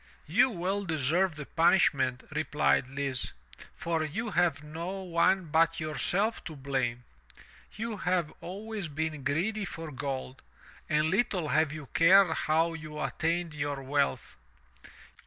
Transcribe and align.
"You 0.25 0.49
well 0.49 0.83
deserve 0.83 1.35
the 1.35 1.45
punishment," 1.45 2.23
replied 2.31 2.89
Lise, 2.89 3.33
"for 3.75 4.03
you 4.03 4.31
have 4.31 4.63
no 4.63 5.03
one 5.03 5.45
but 5.51 5.79
yourself 5.79 6.43
to 6.45 6.55
blame. 6.55 7.03
You 7.75 7.97
have 7.97 8.33
always 8.41 8.87
been 8.87 9.23
greedy 9.23 9.63
for 9.63 9.91
gold, 9.91 10.41
and 10.89 11.11
little 11.11 11.49
have 11.49 11.71
you 11.71 11.85
cared 11.93 12.35
how 12.35 12.73
you 12.73 12.99
attained 12.99 13.53
your 13.53 13.83
wealth. 13.83 14.37